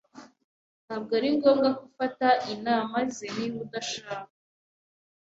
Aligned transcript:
Ntabwo 0.85 1.11
ari 1.19 1.29
ngombwa 1.35 1.69
ko 1.77 1.81
ufata 1.89 2.27
inama 2.53 2.97
ze 3.15 3.25
niba 3.35 3.57
udashaka. 3.65 4.29